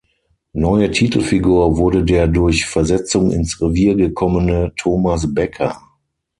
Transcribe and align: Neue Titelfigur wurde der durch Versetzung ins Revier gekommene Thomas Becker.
Neue 0.53 0.89
Titelfigur 0.89 1.77
wurde 1.77 2.03
der 2.03 2.27
durch 2.27 2.65
Versetzung 2.65 3.29
ins 3.29 3.61
Revier 3.61 3.93
gekommene 3.93 4.73
Thomas 4.75 5.31
Becker. 5.31 5.79